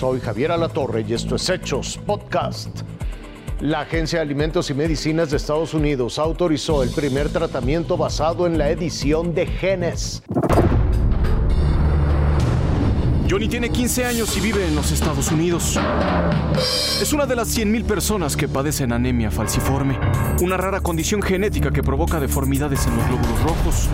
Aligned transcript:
Soy 0.00 0.18
Javier 0.18 0.50
Alatorre 0.50 1.04
y 1.06 1.12
esto 1.12 1.36
es 1.36 1.46
Hechos 1.50 2.00
Podcast. 2.06 2.84
La 3.60 3.80
Agencia 3.80 4.20
de 4.20 4.22
Alimentos 4.22 4.70
y 4.70 4.74
Medicinas 4.74 5.30
de 5.30 5.36
Estados 5.36 5.74
Unidos 5.74 6.18
autorizó 6.18 6.82
el 6.82 6.88
primer 6.88 7.28
tratamiento 7.28 7.98
basado 7.98 8.46
en 8.46 8.56
la 8.56 8.70
edición 8.70 9.34
de 9.34 9.44
genes. 9.44 10.22
Johnny 13.30 13.46
tiene 13.46 13.70
15 13.70 14.06
años 14.06 14.36
y 14.36 14.40
vive 14.40 14.66
en 14.66 14.74
los 14.74 14.90
Estados 14.90 15.30
Unidos. 15.30 15.78
Es 17.00 17.12
una 17.12 17.26
de 17.26 17.36
las 17.36 17.56
100.000 17.56 17.84
personas 17.84 18.36
que 18.36 18.48
padecen 18.48 18.92
anemia 18.92 19.30
falciforme, 19.30 19.96
una 20.40 20.56
rara 20.56 20.80
condición 20.80 21.22
genética 21.22 21.70
que 21.70 21.84
provoca 21.84 22.18
deformidades 22.18 22.84
en 22.88 22.96
los 22.96 23.06
glóbulos 23.06 23.42
rojos, 23.44 23.88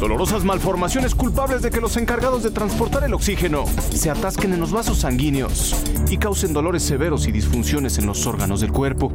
dolorosas 0.00 0.42
malformaciones 0.42 1.14
culpables 1.14 1.60
de 1.60 1.68
que 1.68 1.82
los 1.82 1.98
encargados 1.98 2.42
de 2.42 2.50
transportar 2.50 3.04
el 3.04 3.12
oxígeno 3.12 3.66
se 3.92 4.08
atasquen 4.08 4.54
en 4.54 4.60
los 4.60 4.72
vasos 4.72 5.00
sanguíneos 5.00 5.76
y 6.08 6.16
causen 6.16 6.54
dolores 6.54 6.82
severos 6.82 7.26
y 7.26 7.32
disfunciones 7.32 7.98
en 7.98 8.06
los 8.06 8.26
órganos 8.26 8.62
del 8.62 8.72
cuerpo. 8.72 9.12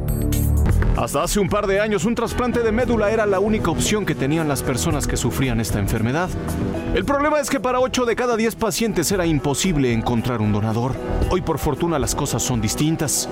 Hasta 0.96 1.24
hace 1.24 1.40
un 1.40 1.48
par 1.48 1.66
de 1.66 1.80
años 1.80 2.04
un 2.04 2.14
trasplante 2.14 2.60
de 2.60 2.70
médula 2.70 3.10
era 3.10 3.26
la 3.26 3.40
única 3.40 3.68
opción 3.68 4.06
que 4.06 4.14
tenían 4.14 4.46
las 4.46 4.62
personas 4.62 5.08
que 5.08 5.16
sufrían 5.16 5.58
esta 5.58 5.80
enfermedad. 5.80 6.30
El 6.94 7.04
problema 7.04 7.40
es 7.40 7.50
que 7.50 7.58
para 7.58 7.80
8 7.80 8.04
de 8.04 8.14
cada 8.14 8.36
10 8.36 8.54
pacientes 8.54 9.10
era 9.10 9.26
imposible 9.26 9.92
encontrar 9.92 10.40
un 10.40 10.52
donador. 10.52 10.92
Hoy 11.30 11.40
por 11.40 11.58
fortuna 11.58 11.98
las 11.98 12.14
cosas 12.14 12.44
son 12.44 12.60
distintas. 12.60 13.28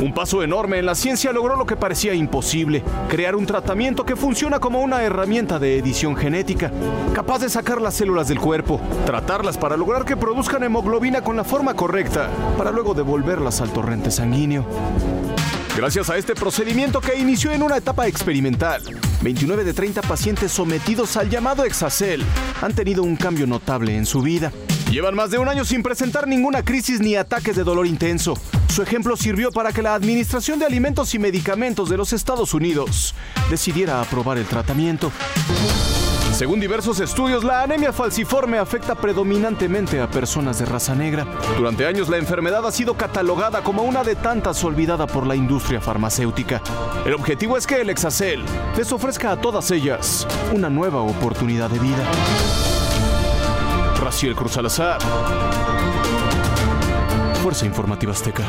Un 0.00 0.12
paso 0.12 0.42
enorme 0.42 0.78
en 0.78 0.86
la 0.86 0.96
ciencia 0.96 1.32
logró 1.32 1.54
lo 1.54 1.64
que 1.64 1.76
parecía 1.76 2.12
imposible, 2.12 2.82
crear 3.08 3.36
un 3.36 3.46
tratamiento 3.46 4.04
que 4.04 4.16
funciona 4.16 4.58
como 4.58 4.80
una 4.80 5.04
herramienta 5.04 5.60
de 5.60 5.78
edición 5.78 6.16
genética, 6.16 6.72
capaz 7.14 7.38
de 7.38 7.48
sacar 7.48 7.80
las 7.80 7.94
células 7.94 8.26
del 8.26 8.40
cuerpo, 8.40 8.80
tratarlas 9.06 9.56
para 9.56 9.76
lograr 9.76 10.04
que 10.04 10.16
produzcan 10.16 10.64
hemoglobina 10.64 11.22
con 11.22 11.36
la 11.36 11.44
forma 11.44 11.74
correcta, 11.74 12.30
para 12.58 12.72
luego 12.72 12.94
devolverlas 12.94 13.60
al 13.60 13.70
torrente 13.70 14.10
sanguíneo. 14.10 14.66
Gracias 15.76 16.08
a 16.08 16.16
este 16.16 16.34
procedimiento 16.34 17.02
que 17.02 17.16
inició 17.16 17.52
en 17.52 17.62
una 17.62 17.76
etapa 17.76 18.06
experimental, 18.06 18.82
29 19.20 19.62
de 19.62 19.74
30 19.74 20.00
pacientes 20.00 20.50
sometidos 20.50 21.18
al 21.18 21.28
llamado 21.28 21.64
Exacel 21.64 22.24
han 22.62 22.74
tenido 22.74 23.02
un 23.02 23.14
cambio 23.14 23.46
notable 23.46 23.94
en 23.94 24.06
su 24.06 24.22
vida. 24.22 24.50
Llevan 24.90 25.14
más 25.14 25.30
de 25.30 25.36
un 25.36 25.48
año 25.48 25.66
sin 25.66 25.82
presentar 25.82 26.26
ninguna 26.26 26.64
crisis 26.64 27.00
ni 27.00 27.14
ataques 27.14 27.56
de 27.56 27.62
dolor 27.62 27.86
intenso. 27.86 28.38
Su 28.74 28.82
ejemplo 28.82 29.18
sirvió 29.18 29.52
para 29.52 29.70
que 29.70 29.82
la 29.82 29.94
Administración 29.94 30.58
de 30.58 30.64
Alimentos 30.64 31.14
y 31.14 31.18
Medicamentos 31.18 31.90
de 31.90 31.98
los 31.98 32.14
Estados 32.14 32.54
Unidos 32.54 33.14
decidiera 33.50 34.00
aprobar 34.00 34.38
el 34.38 34.46
tratamiento. 34.46 35.12
Según 36.36 36.60
diversos 36.60 37.00
estudios, 37.00 37.44
la 37.44 37.62
anemia 37.62 37.94
falciforme 37.94 38.58
afecta 38.58 38.94
predominantemente 38.94 40.02
a 40.02 40.10
personas 40.10 40.58
de 40.58 40.66
raza 40.66 40.94
negra. 40.94 41.26
Durante 41.56 41.86
años 41.86 42.10
la 42.10 42.18
enfermedad 42.18 42.66
ha 42.66 42.72
sido 42.72 42.92
catalogada 42.92 43.62
como 43.62 43.84
una 43.84 44.04
de 44.04 44.16
tantas 44.16 44.62
olvidada 44.62 45.06
por 45.06 45.26
la 45.26 45.34
industria 45.34 45.80
farmacéutica. 45.80 46.60
El 47.06 47.14
objetivo 47.14 47.56
es 47.56 47.66
que 47.66 47.80
el 47.80 47.88
Exacel 47.88 48.44
les 48.76 48.92
ofrezca 48.92 49.30
a 49.30 49.40
todas 49.40 49.70
ellas 49.70 50.28
una 50.52 50.68
nueva 50.68 51.00
oportunidad 51.00 51.70
de 51.70 51.78
vida. 51.78 52.04
Raciel 53.98 54.36
Cruz 54.36 54.52
Salazar. 54.52 54.98
Fuerza 57.42 57.64
Informativa 57.64 58.12
Azteca. 58.12 58.44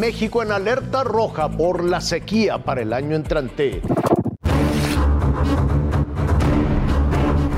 México 0.00 0.42
en 0.42 0.50
alerta 0.50 1.04
roja 1.04 1.50
por 1.50 1.84
la 1.84 2.00
sequía 2.00 2.64
para 2.64 2.80
el 2.80 2.94
año 2.94 3.14
entrante. 3.14 3.82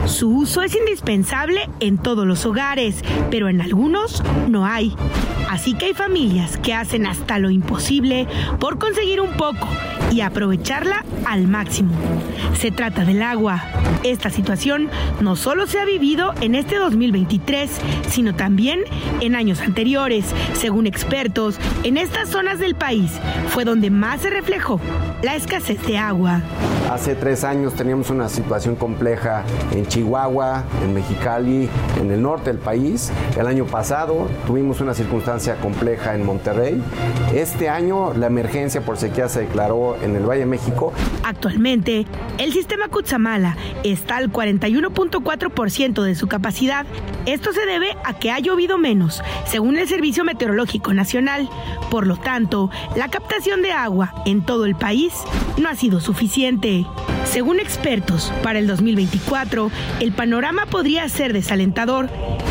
Su 0.07 0.39
uso 0.39 0.63
es 0.63 0.75
indispensable 0.75 1.71
en 1.79 1.99
todos 1.99 2.27
los 2.27 2.45
hogares, 2.45 3.05
pero 3.31 3.49
en 3.49 3.61
algunos 3.61 4.25
no 4.49 4.67
hay. 4.67 4.93
Así 5.53 5.75
que 5.75 5.85
hay 5.85 5.93
familias 5.93 6.57
que 6.57 6.73
hacen 6.73 7.05
hasta 7.05 7.39
lo 7.39 7.51
imposible 7.51 8.27
por 8.59 8.79
conseguir 8.79 9.21
un 9.21 9.37
poco 9.37 9.69
y 10.11 10.23
aprovecharla 10.23 11.05
al 11.27 11.47
máximo. 11.47 11.93
Se 12.59 12.71
trata 12.71 13.05
del 13.05 13.21
agua. 13.21 13.63
Esta 14.03 14.31
situación 14.31 14.89
no 15.21 15.37
solo 15.37 15.67
se 15.67 15.79
ha 15.79 15.85
vivido 15.85 16.33
en 16.41 16.55
este 16.55 16.77
2023, 16.77 17.71
sino 18.09 18.35
también 18.35 18.81
en 19.21 19.37
años 19.37 19.61
anteriores. 19.61 20.25
Según 20.55 20.87
expertos, 20.87 21.59
en 21.83 21.99
estas 21.99 22.31
zonas 22.31 22.59
del 22.59 22.75
país 22.75 23.13
fue 23.49 23.67
donde 23.67 23.91
más 23.91 24.23
se 24.23 24.31
reflejó 24.31 24.81
la 25.23 25.37
escasez 25.37 25.87
de 25.87 25.99
agua. 25.99 26.41
Hace 26.91 27.15
tres 27.15 27.45
años 27.45 27.75
teníamos 27.75 28.11
una 28.11 28.29
situación 28.29 28.75
compleja 28.77 29.45
en 29.71 29.87
Chihuahua, 29.87 30.65
en 30.83 30.93
Mexicali, 30.93 31.69
en 32.01 32.11
el 32.11 32.21
norte 32.21 32.51
del 32.51 32.59
país. 32.59 33.11
El 33.39 33.47
año 33.47 33.65
pasado 33.65 34.29
tuvimos 34.47 34.81
una 34.81 34.93
circunstancia 34.93 35.42
compleja 35.61 36.15
en 36.15 36.25
Monterrey. 36.25 36.81
Este 37.35 37.69
año 37.69 38.15
la 38.15 38.27
emergencia 38.27 38.81
por 38.81 38.97
sequía 38.97 39.29
se 39.29 39.41
declaró 39.41 39.97
en 40.03 40.15
el 40.15 40.25
Valle 40.25 40.41
de 40.41 40.47
México. 40.47 40.93
Actualmente, 41.25 42.07
el 42.39 42.53
sistema 42.53 42.89
Cutzamala 42.89 43.57
está 43.83 44.17
al 44.17 44.31
41.4% 44.31 46.03
de 46.03 46.15
su 46.15 46.29
capacidad. 46.29 46.87
Esto 47.27 47.53
se 47.53 47.67
debe 47.67 47.97
a 48.05 48.19
que 48.19 48.31
ha 48.31 48.39
llovido 48.39 48.79
menos, 48.79 49.23
según 49.47 49.79
el 49.79 49.89
Servicio 49.89 50.25
Meteorológico 50.25 50.95
Nacional. 50.95 51.49
Por 51.91 52.07
lo 52.07 52.17
tanto, 52.17 52.71
la 52.97 53.09
captación 53.09 53.63
de 53.63 53.73
agua 53.73 54.15
en 54.27 54.45
todo 54.45 54.65
el 54.65 54.77
país 54.77 55.13
no 55.59 55.69
ha 55.69 55.75
sido 55.75 56.01
suficiente. 56.01 56.87
Según 57.25 57.61
expertos, 57.61 58.33
para 58.43 58.59
el 58.59 58.67
2024, 58.67 59.71
el 60.01 60.13
panorama 60.13 60.67
podría 60.67 61.09
ser 61.09 61.33
desalentador. 61.33 62.09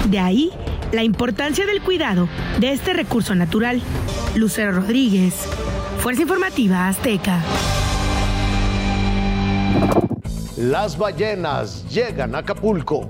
De 0.10 0.20
ahí 0.20 0.52
la 0.92 1.04
importancia 1.04 1.66
del 1.66 1.82
cuidado 1.82 2.28
de 2.60 2.72
este 2.72 2.94
recurso 2.94 3.36
natural. 3.36 3.82
Lucero 4.36 4.72
Rodríguez, 4.72 5.34
Fuerza 6.00 6.22
Informativa 6.22 6.88
Azteca. 6.88 7.42
Las 10.58 10.98
ballenas 10.98 11.86
llegan 11.90 12.36
a 12.36 12.40
Acapulco. 12.40 13.10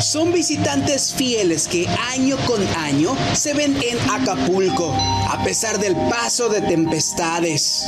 Son 0.00 0.32
visitantes 0.32 1.14
fieles 1.14 1.68
que 1.68 1.86
año 2.12 2.36
con 2.46 2.60
año 2.78 3.16
se 3.34 3.54
ven 3.54 3.76
en 3.76 4.10
Acapulco, 4.10 4.92
a 5.30 5.42
pesar 5.44 5.78
del 5.78 5.94
paso 6.10 6.48
de 6.48 6.60
tempestades. 6.60 7.86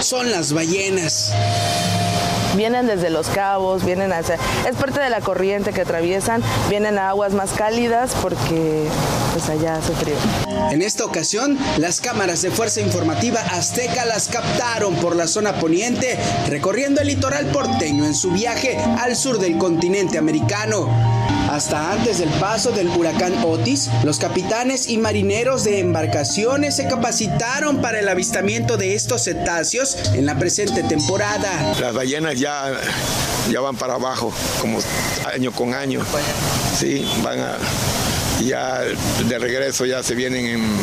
Son 0.00 0.30
las 0.30 0.52
ballenas. 0.52 1.34
Vienen 2.56 2.86
desde 2.86 3.10
los 3.10 3.28
cabos, 3.28 3.84
vienen 3.84 4.12
hacia... 4.12 4.36
Es 4.68 4.76
parte 4.76 5.00
de 5.00 5.10
la 5.10 5.20
corriente 5.20 5.72
que 5.72 5.80
atraviesan, 5.80 6.42
vienen 6.68 6.98
a 6.98 7.10
aguas 7.10 7.32
más 7.32 7.52
cálidas 7.52 8.14
porque 8.22 8.86
pues 9.32 9.48
allá 9.48 9.76
hace 9.76 9.92
frío. 9.94 10.14
En 10.70 10.82
esta 10.82 11.04
ocasión, 11.04 11.58
las 11.78 12.00
cámaras 12.00 12.42
de 12.42 12.50
Fuerza 12.50 12.80
Informativa 12.80 13.40
Azteca 13.40 14.04
las 14.04 14.28
captaron 14.28 14.94
por 14.96 15.16
la 15.16 15.26
zona 15.26 15.54
poniente, 15.54 16.18
recorriendo 16.48 17.00
el 17.00 17.08
litoral 17.08 17.46
porteño 17.46 18.04
en 18.04 18.14
su 18.14 18.30
viaje 18.30 18.78
al 18.98 19.16
sur 19.16 19.38
del 19.38 19.58
continente 19.58 20.18
americano. 20.18 20.88
Hasta 21.54 21.92
antes 21.92 22.18
del 22.18 22.30
paso 22.40 22.72
del 22.72 22.88
huracán 22.88 23.32
Otis, 23.44 23.88
los 24.02 24.18
capitanes 24.18 24.88
y 24.88 24.98
marineros 24.98 25.62
de 25.62 25.78
embarcaciones 25.78 26.74
se 26.74 26.88
capacitaron 26.88 27.80
para 27.80 28.00
el 28.00 28.08
avistamiento 28.08 28.76
de 28.76 28.96
estos 28.96 29.22
cetáceos 29.22 29.96
en 30.14 30.26
la 30.26 30.36
presente 30.36 30.82
temporada. 30.82 31.76
Las 31.78 31.94
ballenas 31.94 32.40
ya, 32.40 32.72
ya 33.52 33.60
van 33.60 33.76
para 33.76 33.94
abajo, 33.94 34.32
como 34.60 34.80
año 35.32 35.52
con 35.52 35.74
año. 35.74 36.00
Sí, 36.76 37.08
van 37.22 37.38
a. 37.38 37.56
Ya 38.42 38.80
de 39.28 39.38
regreso 39.38 39.86
ya 39.86 40.02
se 40.02 40.16
vienen 40.16 40.46
en 40.46 40.76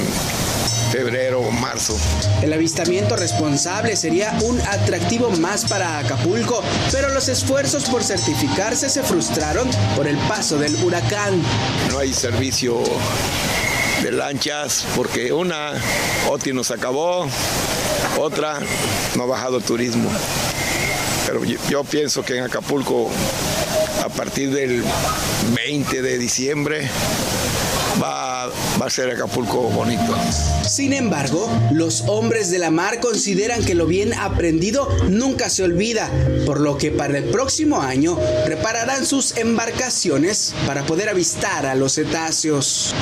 febrero 0.91 1.39
o 1.39 1.51
marzo. 1.51 1.97
El 2.41 2.51
avistamiento 2.51 3.15
responsable 3.15 3.95
sería 3.95 4.37
un 4.43 4.59
atractivo 4.59 5.31
más 5.37 5.63
para 5.65 5.99
Acapulco, 5.99 6.61
pero 6.91 7.09
los 7.09 7.29
esfuerzos 7.29 7.85
por 7.85 8.03
certificarse 8.03 8.89
se 8.89 9.01
frustraron 9.01 9.69
por 9.95 10.07
el 10.07 10.17
paso 10.27 10.57
del 10.57 10.75
huracán. 10.83 11.41
No 11.89 11.99
hay 11.99 12.13
servicio 12.13 12.83
de 14.03 14.11
lanchas 14.11 14.85
porque 14.95 15.31
una, 15.31 15.73
OTI 16.29 16.51
nos 16.51 16.71
acabó, 16.71 17.25
otra, 18.19 18.59
no 19.15 19.23
ha 19.23 19.27
bajado 19.27 19.57
el 19.57 19.63
turismo. 19.63 20.09
Pero 21.25 21.45
yo, 21.45 21.57
yo 21.69 21.83
pienso 21.85 22.21
que 22.23 22.37
en 22.37 22.43
Acapulco, 22.43 23.09
a 24.03 24.09
partir 24.09 24.51
del 24.51 24.83
20 25.55 26.01
de 26.01 26.17
diciembre, 26.17 26.89
va, 28.01 28.45
a 28.45 28.89
ser 28.89 29.11
Acapulco 29.11 29.63
bonito. 29.69 30.15
Sin 30.67 30.93
embargo, 30.93 31.49
los 31.71 32.01
hombres 32.07 32.51
de 32.51 32.59
la 32.59 32.69
mar 32.69 32.99
consideran 32.99 33.63
que 33.63 33.75
lo 33.75 33.85
bien 33.85 34.13
aprendido 34.13 34.87
nunca 35.09 35.49
se 35.49 35.63
olvida, 35.63 36.09
por 36.45 36.59
lo 36.59 36.77
que 36.77 36.91
para 36.91 37.17
el 37.17 37.25
próximo 37.25 37.81
año 37.81 38.17
prepararán 38.45 39.05
sus 39.05 39.37
embarcaciones 39.37 40.53
para 40.65 40.85
poder 40.85 41.09
avistar 41.09 41.65
a 41.65 41.75
los 41.75 41.95
cetáceos. 41.95 42.93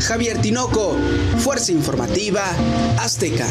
Javier 0.00 0.40
Tinoco, 0.40 0.96
Fuerza 1.38 1.72
Informativa 1.72 2.44
Azteca. 2.98 3.46